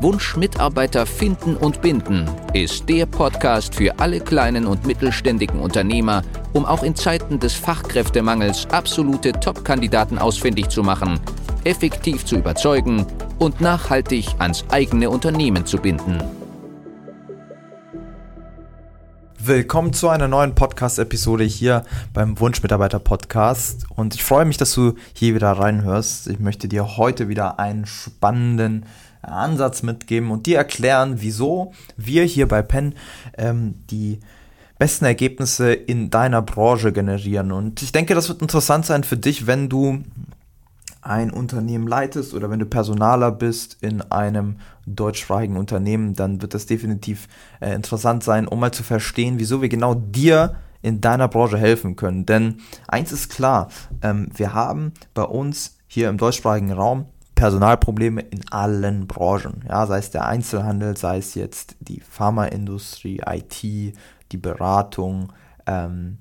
[0.00, 6.64] Wunsch Mitarbeiter finden und binden ist der Podcast für alle kleinen und mittelständigen Unternehmer, um
[6.66, 11.20] auch in Zeiten des Fachkräftemangels absolute Top-Kandidaten ausfindig zu machen,
[11.64, 13.06] effektiv zu überzeugen
[13.38, 16.22] und nachhaltig ans eigene Unternehmen zu binden.
[19.38, 23.84] Willkommen zu einer neuen Podcast-Episode hier beim Wunschmitarbeiter-Podcast.
[23.94, 26.28] Und ich freue mich, dass du hier wieder reinhörst.
[26.28, 28.86] Ich möchte dir heute wieder einen spannenden
[29.28, 32.94] Ansatz mitgeben und dir erklären, wieso wir hier bei Penn
[33.36, 34.20] ähm, die
[34.78, 37.52] besten Ergebnisse in deiner Branche generieren.
[37.52, 40.02] Und ich denke, das wird interessant sein für dich, wenn du
[41.04, 46.66] ein Unternehmen leitest oder wenn du Personaler bist in einem deutschsprachigen Unternehmen, dann wird das
[46.66, 47.28] definitiv
[47.60, 51.96] äh, interessant sein, um mal zu verstehen, wieso wir genau dir in deiner Branche helfen
[51.96, 52.26] können.
[52.26, 52.58] Denn
[52.88, 53.68] eins ist klar,
[54.02, 59.64] ähm, wir haben bei uns hier im deutschsprachigen Raum Personalprobleme in allen Branchen.
[59.68, 65.32] Ja, sei es der Einzelhandel, sei es jetzt die Pharmaindustrie, IT, die Beratung,
[65.66, 66.18] ähm,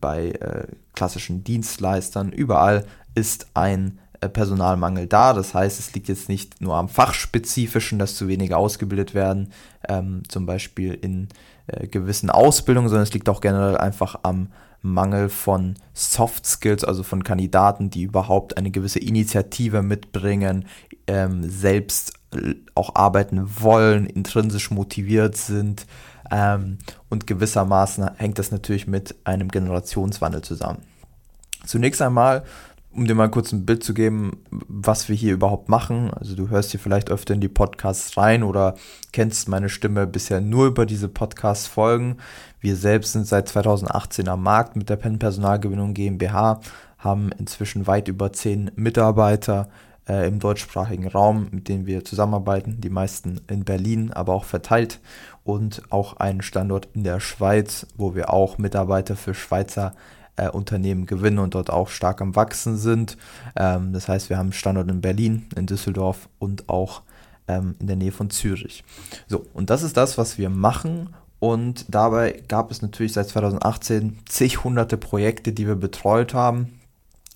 [0.00, 5.32] bei äh, klassischen Dienstleistern, überall ist ein äh, Personalmangel da.
[5.32, 9.52] Das heißt, es liegt jetzt nicht nur am Fachspezifischen, dass zu wenige ausgebildet werden,
[9.88, 11.28] ähm, zum Beispiel in
[11.66, 14.48] äh, gewissen Ausbildungen, sondern es liegt auch generell einfach am
[14.82, 20.66] Mangel von Soft Skills, also von Kandidaten, die überhaupt eine gewisse Initiative mitbringen,
[21.06, 22.14] ähm, selbst
[22.74, 25.86] auch arbeiten wollen, intrinsisch motiviert sind.
[26.30, 30.82] Ähm, und gewissermaßen hängt das natürlich mit einem Generationswandel zusammen.
[31.64, 32.44] Zunächst einmal
[32.90, 36.10] um dir mal kurz ein Bild zu geben, was wir hier überhaupt machen.
[36.12, 38.74] Also du hörst hier vielleicht öfter in die Podcasts rein oder
[39.12, 42.16] kennst meine Stimme bisher nur über diese Podcast-Folgen.
[42.60, 46.60] Wir selbst sind seit 2018 am Markt mit der Penn Personalgewinnung GmbH,
[46.98, 49.68] haben inzwischen weit über zehn Mitarbeiter
[50.08, 55.00] äh, im deutschsprachigen Raum, mit denen wir zusammenarbeiten, die meisten in Berlin, aber auch verteilt
[55.44, 59.94] und auch einen Standort in der Schweiz, wo wir auch Mitarbeiter für Schweizer
[60.38, 63.18] äh, Unternehmen gewinnen und dort auch stark am Wachsen sind.
[63.56, 67.02] Ähm, das heißt, wir haben Standort in Berlin, in Düsseldorf und auch
[67.48, 68.84] ähm, in der Nähe von Zürich.
[69.26, 71.10] So, und das ist das, was wir machen.
[71.40, 76.80] Und dabei gab es natürlich seit 2018 zig hunderte Projekte, die wir betreut haben.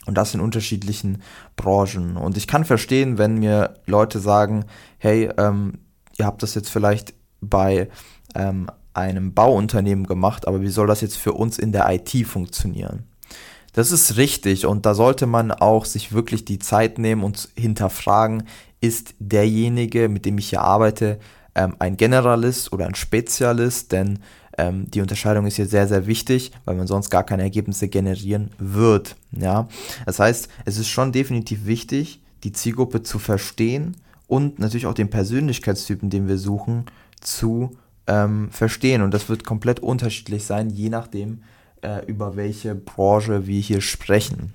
[0.06, 1.22] Und das in unterschiedlichen
[1.54, 2.16] Branchen.
[2.16, 4.64] Und ich kann verstehen, wenn mir Leute sagen,
[4.98, 5.78] hey, ähm,
[6.18, 7.88] ihr habt das jetzt vielleicht bei
[8.34, 13.04] ähm, einem Bauunternehmen gemacht, aber wie soll das jetzt für uns in der IT funktionieren?
[13.72, 18.44] Das ist richtig und da sollte man auch sich wirklich die Zeit nehmen und hinterfragen,
[18.80, 21.18] ist derjenige, mit dem ich hier arbeite,
[21.54, 24.18] ähm, ein Generalist oder ein Spezialist, denn
[24.58, 28.50] ähm, die Unterscheidung ist hier sehr, sehr wichtig, weil man sonst gar keine Ergebnisse generieren
[28.58, 29.16] wird.
[29.30, 29.68] Ja?
[30.04, 35.10] Das heißt, es ist schon definitiv wichtig, die Zielgruppe zu verstehen und natürlich auch den
[35.10, 36.86] Persönlichkeitstypen, den wir suchen,
[37.20, 37.76] zu
[38.06, 39.02] ähm, verstehen.
[39.02, 41.42] Und das wird komplett unterschiedlich sein, je nachdem,
[41.82, 44.52] äh, über welche Branche wir hier sprechen.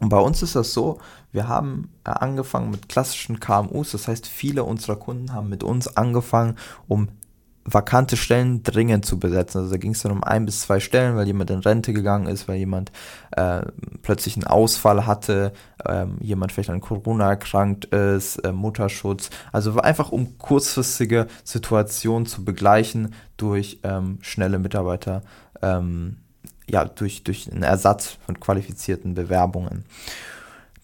[0.00, 0.98] Und bei uns ist das so,
[1.32, 5.96] wir haben äh, angefangen mit klassischen KMUs, das heißt, viele unserer Kunden haben mit uns
[5.96, 6.56] angefangen,
[6.86, 7.08] um
[7.72, 9.58] vakante Stellen dringend zu besetzen.
[9.58, 12.26] Also da ging es dann um ein bis zwei Stellen, weil jemand in Rente gegangen
[12.26, 12.92] ist, weil jemand
[13.32, 13.62] äh,
[14.02, 15.52] plötzlich einen Ausfall hatte,
[15.86, 19.30] ähm, jemand vielleicht an Corona erkrankt ist, äh, Mutterschutz.
[19.52, 25.22] Also einfach um kurzfristige Situationen zu begleichen durch ähm, schnelle Mitarbeiter,
[25.62, 26.16] ähm,
[26.68, 29.84] ja, durch, durch einen Ersatz von qualifizierten Bewerbungen.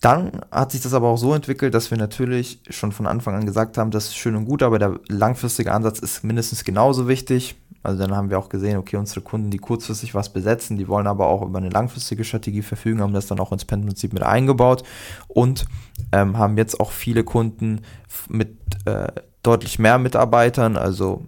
[0.05, 3.47] Dann hat sich das aber auch so entwickelt, dass wir natürlich schon von Anfang an
[3.47, 7.57] gesagt haben, das ist schön und gut, aber der langfristige Ansatz ist mindestens genauso wichtig.
[7.83, 11.07] Also dann haben wir auch gesehen, okay, unsere Kunden, die kurzfristig was besetzen, die wollen
[11.07, 14.83] aber auch über eine langfristige Strategie verfügen, haben das dann auch ins PEN-Prinzip mit eingebaut
[15.27, 15.65] und
[16.13, 17.81] ähm, haben jetzt auch viele Kunden
[18.29, 19.07] mit äh,
[19.43, 21.23] deutlich mehr Mitarbeitern, also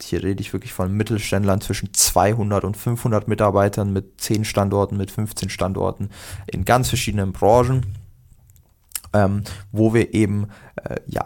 [0.00, 5.10] hier rede ich wirklich von Mittelständlern zwischen 200 und 500 Mitarbeitern mit 10 Standorten, mit
[5.10, 6.10] 15 Standorten
[6.46, 7.84] in ganz verschiedenen Branchen
[9.12, 11.24] ähm, wo wir eben äh, ja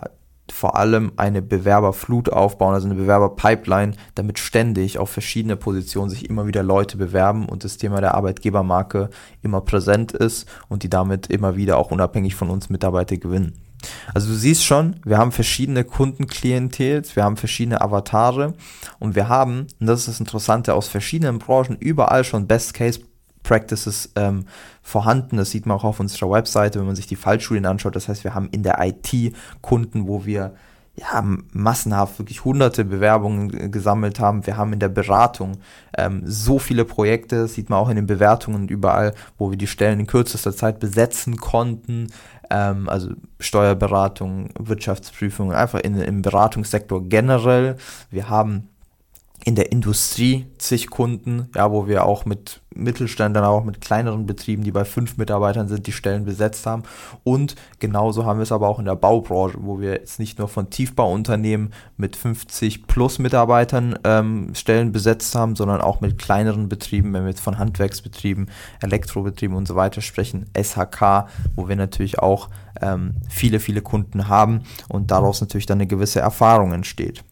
[0.53, 6.47] vor allem eine Bewerberflut aufbauen, also eine Bewerberpipeline, damit ständig auf verschiedene Positionen sich immer
[6.47, 9.11] wieder Leute bewerben und das Thema der Arbeitgebermarke
[9.43, 13.55] immer präsent ist und die damit immer wieder auch unabhängig von uns Mitarbeiter gewinnen.
[14.15, 18.55] Also du siehst schon, wir haben verschiedene Kundenklientels, wir haben verschiedene Avatare
[18.99, 23.01] und wir haben, und das ist das Interessante, aus verschiedenen Branchen überall schon Best Case
[23.47, 24.47] Practices ähm,
[24.83, 25.37] vorhanden.
[25.37, 27.95] Das sieht man auch auf unserer Webseite, wenn man sich die Fallstudien anschaut.
[27.95, 30.55] Das heißt, wir haben in der IT Kunden, wo wir
[30.97, 31.23] ja,
[31.53, 34.47] massenhaft wirklich hunderte Bewerbungen gesammelt haben.
[34.47, 35.59] Wir haben in der Beratung
[35.97, 39.67] ähm, so viele Projekte, das sieht man auch in den Bewertungen überall, wo wir die
[39.67, 42.09] Stellen in kürzester Zeit besetzen konnten.
[42.49, 47.77] Ähm, also Steuerberatung, Wirtschaftsprüfung, einfach in, im Beratungssektor generell.
[48.11, 48.71] Wir haben
[49.45, 54.65] in der Industrie zig Kunden, ja, wo wir auch mit Mittelständlern, auch mit kleineren Betrieben,
[54.65, 56.83] die bei fünf Mitarbeitern sind, die Stellen besetzt haben.
[57.25, 60.49] Und genauso haben wir es aber auch in der Baubranche, wo wir jetzt nicht nur
[60.49, 67.13] von Tiefbauunternehmen mit 50 plus Mitarbeitern ähm, Stellen besetzt haben, sondern auch mit kleineren Betrieben,
[67.13, 68.51] wenn wir jetzt von Handwerksbetrieben,
[68.83, 72.49] Elektrobetrieben und so weiter sprechen, SHK, wo wir natürlich auch
[72.81, 77.25] ähm, viele, viele Kunden haben und daraus natürlich dann eine gewisse Erfahrung entsteht.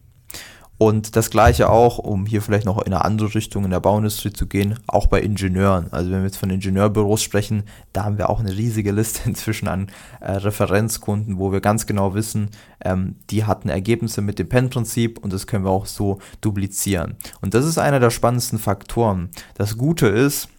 [0.77, 4.33] Und das gleiche auch, um hier vielleicht noch in eine andere Richtung in der Bauindustrie
[4.33, 5.87] zu gehen, auch bei Ingenieuren.
[5.91, 7.63] Also wenn wir jetzt von Ingenieurbüros sprechen,
[7.93, 9.87] da haben wir auch eine riesige Liste inzwischen an
[10.19, 12.49] äh, Referenzkunden, wo wir ganz genau wissen,
[12.83, 17.15] ähm, die hatten Ergebnisse mit dem PEN-Prinzip und das können wir auch so duplizieren.
[17.41, 19.29] Und das ist einer der spannendsten Faktoren.
[19.55, 20.49] Das Gute ist,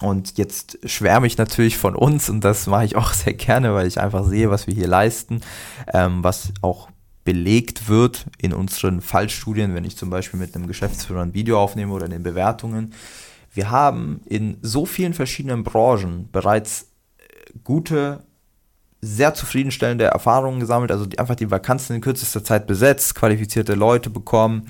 [0.00, 3.86] und jetzt schwärme ich natürlich von uns und das mache ich auch sehr gerne, weil
[3.86, 5.40] ich einfach sehe, was wir hier leisten,
[5.92, 6.88] ähm, was auch
[7.24, 11.92] belegt wird in unseren Fallstudien, wenn ich zum Beispiel mit einem Geschäftsführer ein Video aufnehme
[11.92, 12.92] oder in den Bewertungen.
[13.52, 16.88] Wir haben in so vielen verschiedenen Branchen bereits
[17.18, 18.24] äh, gute,
[19.00, 24.10] sehr zufriedenstellende Erfahrungen gesammelt, also die, einfach die Vakanzen in kürzester Zeit besetzt, qualifizierte Leute
[24.10, 24.68] bekommen,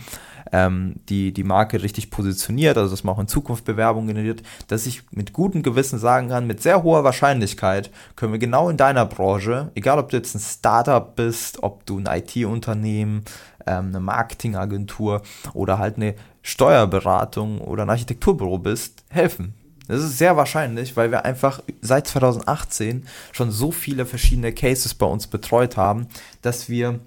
[0.55, 4.87] ähm, die die Marke richtig positioniert, also dass man auch in Zukunft Bewerbungen generiert, dass
[4.87, 9.05] ich mit gutem Gewissen sagen kann, mit sehr hoher Wahrscheinlichkeit können wir genau in deiner
[9.05, 13.25] Branche, egal ob du jetzt ein Startup bist, ob du ein IT-Unternehmen,
[13.67, 15.23] ähm, eine Marketingagentur
[15.55, 19.55] oder halt eine Steuerberatung oder ein Architekturbüro bist, helfen.
[19.89, 25.06] Das ist sehr wahrscheinlich, weil wir einfach seit 2018 schon so viele verschiedene Cases bei
[25.06, 26.06] uns betreut haben,
[26.43, 27.01] dass wir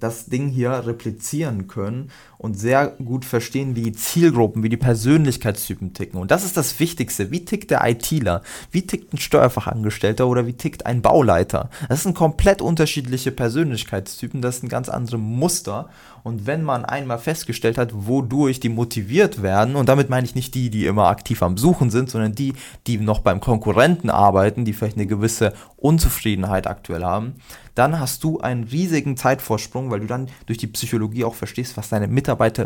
[0.00, 5.94] das Ding hier replizieren können und sehr gut verstehen, wie die Zielgruppen, wie die Persönlichkeitstypen
[5.94, 6.20] ticken.
[6.20, 7.30] Und das ist das Wichtigste.
[7.30, 8.42] Wie tickt der ITler?
[8.70, 11.70] Wie tickt ein Steuerfachangestellter oder wie tickt ein Bauleiter?
[11.88, 15.88] Das sind komplett unterschiedliche Persönlichkeitstypen, das sind ganz andere Muster.
[16.22, 20.54] Und wenn man einmal festgestellt hat, wodurch die motiviert werden, und damit meine ich nicht
[20.54, 22.54] die, die immer aktiv am Suchen sind, sondern die,
[22.86, 27.34] die noch beim Konkurrenten arbeiten, die vielleicht eine gewisse Unzufriedenheit aktuell haben,
[27.74, 31.90] dann hast du einen riesigen Zeitvorsprung, weil du dann durch die Psychologie auch verstehst, was
[31.90, 32.23] deine Mitarbeiter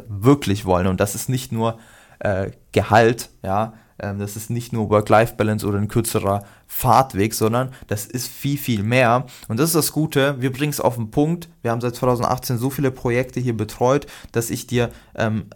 [0.08, 0.86] wirklich wollen.
[0.86, 1.78] Und das ist nicht nur
[2.20, 8.06] äh, Gehalt, ja, ähm, das ist nicht nur Work-Life-Balance oder ein kürzerer Fahrtweg, sondern das
[8.06, 9.26] ist viel, viel mehr.
[9.48, 11.48] Und das ist das Gute, wir bringen es auf den Punkt.
[11.62, 15.46] Wir haben seit 2018 so viele Projekte hier betreut, dass ich dir, ähm,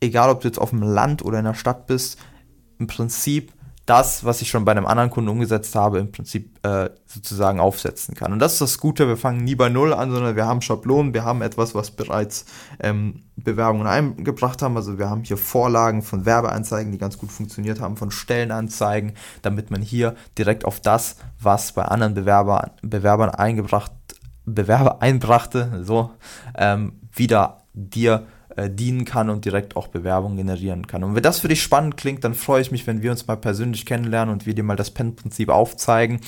[0.00, 2.18] egal ob du jetzt auf dem Land oder in der Stadt bist,
[2.78, 3.52] im Prinzip
[3.86, 8.14] das, was ich schon bei einem anderen Kunden umgesetzt habe, im Prinzip äh, sozusagen aufsetzen
[8.14, 8.32] kann.
[8.32, 11.12] Und das ist das Gute, wir fangen nie bei Null an, sondern wir haben Schablonen,
[11.12, 12.46] wir haben etwas, was bereits
[12.80, 14.76] ähm, Bewerbungen eingebracht haben.
[14.76, 19.70] Also wir haben hier Vorlagen von Werbeanzeigen, die ganz gut funktioniert haben, von Stellenanzeigen, damit
[19.70, 23.92] man hier direkt auf das, was bei anderen Bewerber, Bewerbern eingebracht,
[24.46, 26.10] Bewerber einbrachte, so
[26.56, 28.26] ähm, wieder dir
[28.56, 31.04] äh, dienen kann und direkt auch Bewerbungen generieren kann.
[31.04, 33.36] Und wenn das für dich spannend klingt, dann freue ich mich, wenn wir uns mal
[33.36, 36.20] persönlich kennenlernen und wir dir mal das PEN-Prinzip aufzeigen.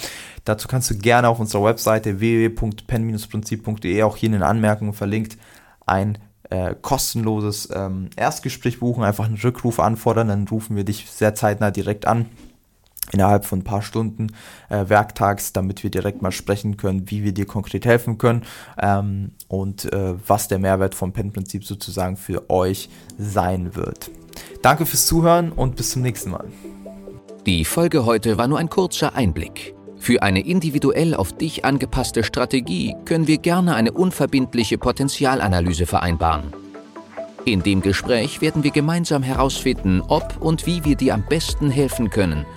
[0.45, 5.37] Dazu kannst du gerne auf unserer Webseite www.pen-prinzip.de auch hier in den Anmerkungen verlinkt
[5.87, 6.18] ein
[6.50, 11.71] äh, kostenloses ähm, Erstgespräch buchen, einfach einen Rückruf anfordern, dann rufen wir dich sehr zeitnah
[11.71, 12.26] direkt an
[13.12, 14.28] innerhalb von ein paar Stunden
[14.68, 18.42] äh, Werktags, damit wir direkt mal sprechen können, wie wir dir konkret helfen können
[18.80, 24.10] ähm, und äh, was der Mehrwert vom PEN-Prinzip sozusagen für euch sein wird.
[24.62, 26.46] Danke fürs Zuhören und bis zum nächsten Mal.
[27.46, 29.75] Die Folge heute war nur ein kurzer Einblick.
[29.98, 36.52] Für eine individuell auf dich angepasste Strategie können wir gerne eine unverbindliche Potenzialanalyse vereinbaren.
[37.44, 42.10] In dem Gespräch werden wir gemeinsam herausfinden, ob und wie wir dir am besten helfen
[42.10, 42.44] können–